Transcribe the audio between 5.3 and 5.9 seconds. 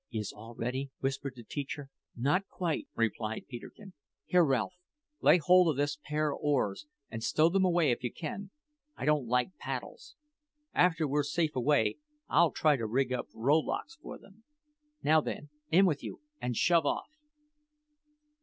hold o'